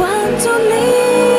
[0.00, 1.37] I 注你。